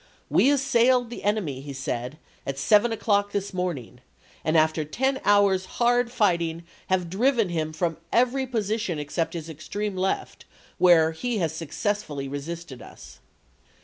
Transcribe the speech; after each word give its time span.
"We 0.39 0.49
assailed 0.49 1.11
the 1.11 1.23
enemy," 1.23 1.61
he 1.61 1.73
said, 1.73 2.17
"at 2.47 2.57
seven 2.57 2.91
o'clock 2.91 3.33
this 3.33 3.53
morning, 3.53 3.99
and 4.43 4.57
after 4.57 4.83
ten 4.83 5.21
hours' 5.23 5.65
hard 5.77 6.11
fighting 6.11 6.63
have 6.87 7.07
driven 7.07 7.49
him 7.49 7.71
from 7.71 7.97
every 8.11 8.47
position 8.47 8.97
except 8.97 9.35
his 9.35 9.47
extreme 9.47 9.95
left, 9.95 10.45
where 10.79 11.11
he 11.11 11.37
has 11.37 11.53
successfully 11.53 12.27
resisted 12.27 12.81
us." 12.81 13.19